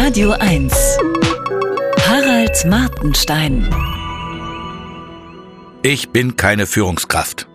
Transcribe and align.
Radio 0.00 0.30
1. 0.30 0.72
Harald 2.06 2.64
Martenstein. 2.66 3.68
Ich 5.82 6.10
bin 6.10 6.36
keine 6.36 6.68
Führungskraft. 6.68 7.48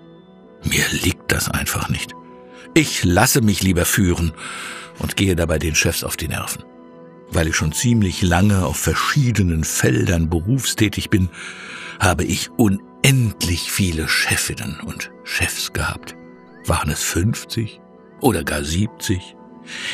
Mir 0.62 0.84
liegt 0.92 1.32
das 1.32 1.50
einfach 1.50 1.88
nicht. 1.88 2.12
Ich 2.74 3.06
lasse 3.06 3.40
mich 3.40 3.64
lieber 3.64 3.86
führen 3.86 4.34
und 5.00 5.16
gehe 5.16 5.38
dabei 5.38 5.58
den 5.58 5.74
Chefs 5.74 6.04
auf 6.04 6.18
die 6.18 6.28
Nerven. 6.28 6.66
Weil 7.30 7.48
ich 7.48 7.56
schon 7.56 7.72
ziemlich 7.72 8.22
lange 8.22 8.66
auf 8.66 8.76
verschiedenen 8.76 9.64
Feldern 9.64 10.30
berufstätig 10.30 11.10
bin, 11.10 11.30
habe 12.02 12.26
ich 12.26 12.52
unendlich 12.58 13.72
viele 13.72 14.10
Chefinnen 14.10 14.82
und 14.82 15.12
Chefs 15.24 15.72
gehabt. 15.72 16.18
Waren 16.66 16.92
es 16.92 17.04
50 17.04 17.80
oder 18.20 18.44
gar 18.44 18.66
70? 18.66 19.38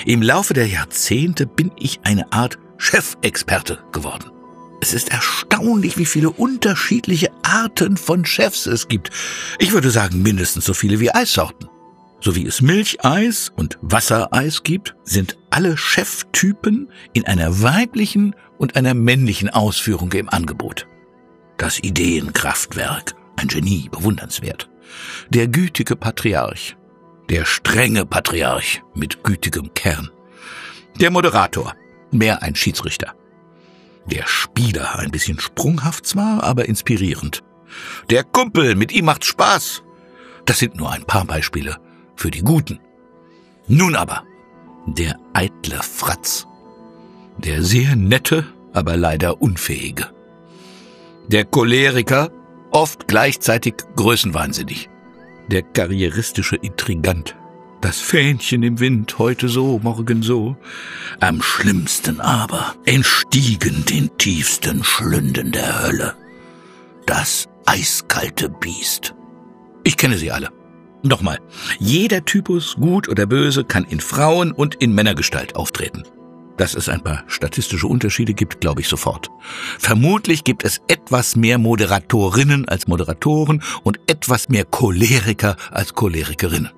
Im 0.06 0.22
Laufe 0.22 0.54
der 0.54 0.68
Jahrzehnte 0.68 1.46
bin 1.46 1.72
ich 1.78 2.02
eine 2.04 2.32
Art 2.32 2.58
Chefexperte 2.78 3.80
geworden. 3.92 4.32
Es 4.82 4.94
ist 4.94 5.10
erstaunlich, 5.10 5.98
wie 5.98 6.06
viele 6.06 6.30
unterschiedliche 6.30 7.32
Arten 7.44 7.98
von 7.98 8.26
Chefs 8.26 8.66
es 8.66 8.88
gibt. 8.88 9.10
Ich 9.60 9.74
würde 9.74 9.90
sagen, 9.90 10.22
mindestens 10.22 10.66
so 10.66 10.74
viele 10.74 11.00
wie 11.00 11.12
Eissorten. 11.12 11.68
So 12.22 12.36
wie 12.36 12.46
es 12.46 12.62
Milcheis 12.62 13.52
und 13.56 13.78
Wassereis 13.82 14.64
gibt, 14.64 14.96
sind 15.04 15.38
alle 15.50 15.78
Cheftypen 15.78 16.92
in 17.14 17.26
einer 17.26 17.62
weiblichen 17.62 18.36
und 18.58 18.76
einer 18.76 18.94
männlichen 18.94 19.50
Ausführung 19.50 20.12
im 20.14 20.30
Angebot. 20.30 20.86
Das 21.58 21.80
Ideenkraftwerk, 21.80 23.16
ein 23.38 23.48
Genie, 23.48 23.90
bewundernswert. 23.90 24.70
Der 25.30 25.48
gütige 25.48 25.96
Patriarch, 25.96 26.76
der 27.30 27.46
strenge 27.46 28.06
Patriarch 28.06 28.82
mit 28.96 29.24
gütigem 29.24 29.74
Kern. 29.74 30.10
Der 31.00 31.12
Moderator, 31.12 31.76
mehr 32.12 32.42
ein 32.42 32.56
Schiedsrichter. 32.56 33.14
Der 34.06 34.26
Spieler, 34.26 34.98
ein 34.98 35.12
bisschen 35.12 35.40
sprunghaft 35.40 36.06
zwar, 36.06 36.44
aber 36.44 36.66
inspirierend. 36.66 37.44
Der 38.10 38.24
Kumpel, 38.24 38.76
mit 38.76 38.92
ihm 38.92 39.06
macht's 39.06 39.28
Spaß. 39.28 39.84
Das 40.46 40.58
sind 40.58 40.76
nur 40.76 40.92
ein 40.92 41.06
paar 41.06 41.26
Beispiele 41.26 41.78
für 42.16 42.32
die 42.32 42.42
Guten. 42.42 42.80
Nun 43.68 43.96
aber, 43.96 44.24
der 44.88 45.20
eitle 45.34 45.84
Fratz. 45.84 46.48
Der 47.38 47.62
sehr 47.62 47.96
nette, 47.96 48.46
aber 48.74 48.98
leider 48.98 49.42
unfähige. 49.42 50.08
Der 51.28 51.46
Choleriker, 51.46 52.32
oft 52.72 53.08
gleichzeitig 53.08 53.76
größenwahnsinnig. 53.96 54.90
Der 55.52 55.64
karrieristische 55.64 56.58
Intrigant. 56.58 57.36
Das 57.82 58.00
Fähnchen 58.00 58.62
im 58.62 58.80
Wind, 58.80 59.18
heute 59.18 59.50
so, 59.50 59.80
morgen 59.82 60.22
so. 60.22 60.56
Am 61.20 61.42
schlimmsten 61.42 62.22
aber 62.22 62.76
entstiegen 62.86 63.84
den 63.86 64.16
tiefsten 64.20 64.84
Schlünden 64.84 65.52
der 65.52 65.82
Hölle. 65.82 66.14
Das 67.08 67.50
eiskalte 67.66 68.48
Biest. 68.48 69.16
Ich 69.84 69.98
kenne 69.98 70.18
sie 70.18 70.32
alle. 70.32 70.50
Nochmal, 71.02 71.40
jeder 71.80 72.24
Typus, 72.26 72.76
gut 72.76 73.10
oder 73.10 73.26
böse, 73.26 73.64
kann 73.64 73.86
in 73.86 74.02
Frauen- 74.02 74.52
und 74.52 74.76
in 74.76 74.94
Männergestalt 74.94 75.56
auftreten. 75.56 76.04
Dass 76.60 76.76
es 76.76 76.90
ein 76.90 77.02
paar 77.02 77.24
statistische 77.28 77.88
Unterschiede 77.88 78.34
gibt, 78.34 78.60
glaube 78.60 78.82
ich 78.82 78.90
sofort. 78.90 79.30
Vermutlich 79.80 80.44
gibt 80.44 80.66
es 80.66 80.82
etwas 80.90 81.38
mehr 81.38 81.58
Moderatorinnen 81.58 82.68
als 82.68 82.86
Moderatoren 82.86 83.64
und 83.84 83.98
etwas 84.08 84.50
mehr 84.50 84.66
Choleriker 84.66 85.56
als 85.72 85.94
Cholerikerinnen. 85.94 86.70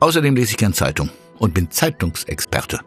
Außerdem 0.00 0.34
lese 0.34 0.52
ich 0.52 0.56
gern 0.56 0.72
Zeitung 0.72 1.10
und 1.38 1.52
bin 1.52 1.70
Zeitungsexperte. 1.70 2.80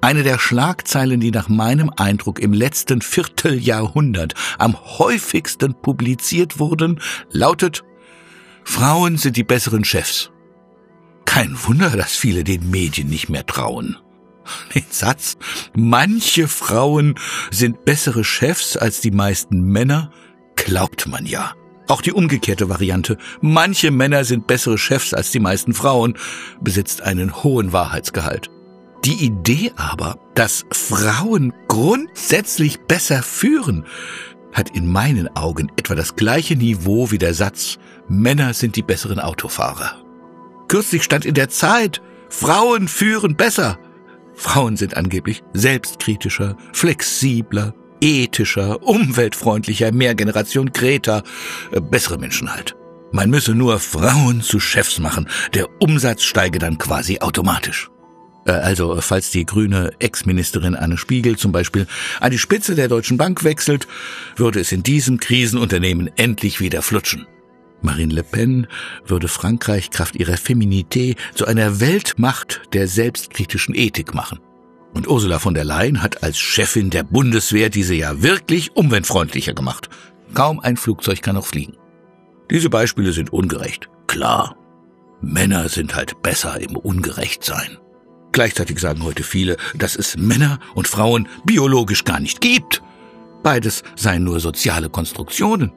Eine 0.00 0.22
der 0.22 0.38
Schlagzeilen, 0.38 1.20
die 1.20 1.30
nach 1.30 1.50
meinem 1.50 1.92
Eindruck 1.94 2.38
im 2.38 2.54
letzten 2.54 3.02
Vierteljahrhundert 3.02 4.32
am 4.56 4.74
häufigsten 4.98 5.74
publiziert 5.74 6.58
wurden, 6.58 6.98
lautet 7.30 7.84
Frauen 8.64 9.18
sind 9.18 9.36
die 9.36 9.44
besseren 9.44 9.84
Chefs. 9.84 10.30
Kein 11.26 11.54
Wunder, 11.64 11.90
dass 11.90 12.16
viele 12.16 12.42
den 12.42 12.70
Medien 12.70 13.10
nicht 13.10 13.28
mehr 13.28 13.44
trauen. 13.44 13.98
Den 14.74 14.84
Satz, 14.90 15.36
manche 15.74 16.48
Frauen 16.48 17.14
sind 17.50 17.84
bessere 17.84 18.24
Chefs 18.24 18.76
als 18.76 19.00
die 19.00 19.10
meisten 19.10 19.62
Männer, 19.62 20.10
glaubt 20.56 21.06
man 21.06 21.26
ja. 21.26 21.54
Auch 21.88 22.00
die 22.00 22.12
umgekehrte 22.12 22.68
Variante, 22.68 23.18
manche 23.40 23.90
Männer 23.90 24.24
sind 24.24 24.46
bessere 24.46 24.78
Chefs 24.78 25.12
als 25.14 25.30
die 25.30 25.40
meisten 25.40 25.74
Frauen, 25.74 26.16
besitzt 26.60 27.02
einen 27.02 27.42
hohen 27.42 27.72
Wahrheitsgehalt. 27.72 28.50
Die 29.04 29.24
Idee 29.24 29.72
aber, 29.76 30.18
dass 30.34 30.64
Frauen 30.70 31.52
grundsätzlich 31.66 32.80
besser 32.82 33.22
führen, 33.22 33.84
hat 34.52 34.70
in 34.70 34.86
meinen 34.86 35.34
Augen 35.36 35.72
etwa 35.76 35.94
das 35.94 36.14
gleiche 36.14 36.54
Niveau 36.56 37.10
wie 37.10 37.18
der 37.18 37.34
Satz, 37.34 37.78
Männer 38.08 38.54
sind 38.54 38.76
die 38.76 38.82
besseren 38.82 39.18
Autofahrer. 39.18 40.02
Kürzlich 40.68 41.02
stand 41.02 41.24
in 41.24 41.34
der 41.34 41.48
Zeit, 41.48 42.00
Frauen 42.28 42.86
führen 42.88 43.36
besser. 43.36 43.78
Frauen 44.42 44.76
sind 44.76 44.96
angeblich 44.96 45.44
selbstkritischer, 45.52 46.56
flexibler, 46.72 47.74
ethischer, 48.00 48.82
umweltfreundlicher, 48.82 49.92
mehr 49.92 50.16
Generation 50.16 50.72
Greta, 50.72 51.22
äh, 51.70 51.80
bessere 51.80 52.18
Menschen 52.18 52.52
halt. 52.52 52.74
Man 53.12 53.30
müsse 53.30 53.54
nur 53.54 53.78
Frauen 53.78 54.40
zu 54.40 54.58
Chefs 54.58 54.98
machen, 54.98 55.28
der 55.54 55.68
Umsatz 55.80 56.24
steige 56.24 56.58
dann 56.58 56.76
quasi 56.76 57.20
automatisch. 57.20 57.88
Äh, 58.44 58.50
also, 58.50 59.00
falls 59.00 59.30
die 59.30 59.46
grüne 59.46 59.92
Ex-Ministerin 60.00 60.74
Anne 60.74 60.98
Spiegel 60.98 61.36
zum 61.36 61.52
Beispiel 61.52 61.86
an 62.18 62.32
die 62.32 62.38
Spitze 62.38 62.74
der 62.74 62.88
Deutschen 62.88 63.18
Bank 63.18 63.44
wechselt, 63.44 63.86
würde 64.34 64.58
es 64.58 64.72
in 64.72 64.82
diesem 64.82 65.20
Krisenunternehmen 65.20 66.10
endlich 66.16 66.60
wieder 66.60 66.82
flutschen. 66.82 67.28
Marine 67.82 68.14
Le 68.14 68.22
Pen 68.22 68.66
würde 69.04 69.28
Frankreich 69.28 69.90
Kraft 69.90 70.16
ihrer 70.16 70.34
Feminité 70.34 71.16
zu 71.34 71.46
einer 71.46 71.80
Weltmacht 71.80 72.62
der 72.72 72.88
selbstkritischen 72.88 73.74
Ethik 73.74 74.14
machen. 74.14 74.40
Und 74.94 75.08
Ursula 75.08 75.38
von 75.38 75.54
der 75.54 75.64
Leyen 75.64 76.02
hat 76.02 76.22
als 76.22 76.38
Chefin 76.38 76.90
der 76.90 77.02
Bundeswehr 77.02 77.70
diese 77.70 77.94
ja 77.94 78.22
wirklich 78.22 78.76
umweltfreundlicher 78.76 79.54
gemacht. 79.54 79.88
Kaum 80.34 80.60
ein 80.60 80.76
Flugzeug 80.76 81.22
kann 81.22 81.34
noch 81.34 81.46
fliegen. 81.46 81.76
Diese 82.50 82.70
Beispiele 82.70 83.12
sind 83.12 83.32
ungerecht. 83.32 83.88
Klar. 84.06 84.56
Männer 85.20 85.68
sind 85.68 85.94
halt 85.94 86.20
besser 86.22 86.60
im 86.60 86.76
Ungerechtsein. 86.76 87.78
Gleichzeitig 88.32 88.78
sagen 88.78 89.04
heute 89.04 89.22
viele, 89.22 89.56
dass 89.74 89.94
es 89.94 90.16
Männer 90.16 90.58
und 90.74 90.88
Frauen 90.88 91.28
biologisch 91.44 92.04
gar 92.04 92.18
nicht 92.18 92.40
gibt. 92.40 92.82
Beides 93.42 93.82
seien 93.96 94.24
nur 94.24 94.40
soziale 94.40 94.88
Konstruktionen. 94.88 95.72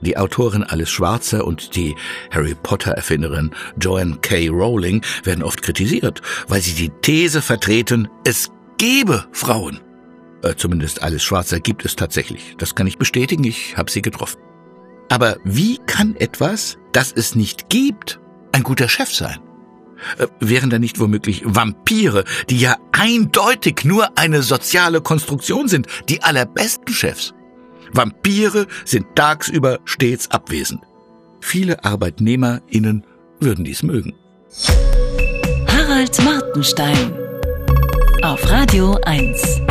Die 0.00 0.16
Autorin 0.16 0.62
Alice 0.62 0.90
Schwarzer 0.90 1.44
und 1.44 1.74
die 1.74 1.96
Harry 2.30 2.54
Potter-Erfinderin 2.54 3.50
Joanne 3.80 4.18
K. 4.22 4.48
Rowling 4.48 5.04
werden 5.24 5.42
oft 5.42 5.62
kritisiert, 5.62 6.22
weil 6.46 6.60
sie 6.60 6.74
die 6.74 6.90
These 7.02 7.42
vertreten, 7.42 8.08
es 8.24 8.50
gebe 8.78 9.26
Frauen. 9.32 9.80
Äh, 10.42 10.54
zumindest 10.56 11.02
Alice 11.02 11.22
Schwarzer 11.22 11.60
gibt 11.60 11.84
es 11.84 11.96
tatsächlich. 11.96 12.54
Das 12.58 12.74
kann 12.74 12.86
ich 12.86 12.98
bestätigen, 12.98 13.44
ich 13.44 13.76
habe 13.76 13.90
sie 13.90 14.02
getroffen. 14.02 14.38
Aber 15.10 15.38
wie 15.44 15.78
kann 15.86 16.14
etwas, 16.16 16.78
das 16.92 17.12
es 17.12 17.34
nicht 17.34 17.68
gibt, 17.68 18.20
ein 18.52 18.62
guter 18.62 18.88
Chef 18.88 19.12
sein? 19.12 19.40
Äh, 20.18 20.26
wären 20.38 20.70
da 20.70 20.78
nicht 20.78 21.00
womöglich 21.00 21.42
Vampire, 21.44 22.24
die 22.50 22.58
ja 22.58 22.76
eindeutig 22.92 23.84
nur 23.84 24.16
eine 24.16 24.42
soziale 24.42 25.00
Konstruktion 25.00 25.68
sind, 25.68 25.86
die 26.08 26.22
allerbesten 26.22 26.94
Chefs? 26.94 27.34
Vampire 27.92 28.66
sind 28.84 29.06
tagsüber 29.14 29.80
stets 29.84 30.30
abwesend. 30.30 30.82
Viele 31.40 31.84
ArbeitnehmerInnen 31.84 33.04
würden 33.40 33.64
dies 33.64 33.82
mögen. 33.82 34.14
Harald 35.66 36.22
Martenstein 36.24 37.12
auf 38.22 38.50
Radio 38.50 38.98
1. 39.04 39.67